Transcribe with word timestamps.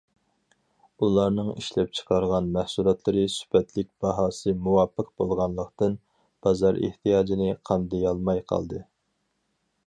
ئۇلارنىڭ 1.07 1.49
ئىشلەپچىقارغان 1.63 2.47
مەھسۇلاتلىرى 2.55 3.25
سۈپەتلىك، 3.33 3.91
باھاسى 4.07 4.55
مۇۋاپىق 4.69 5.13
بولغانلىقتىن، 5.23 5.95
بازار 6.49 6.81
ئېھتىياجىنى 6.89 7.53
قامدىيالماي 7.71 8.43
قالدى. 8.55 8.83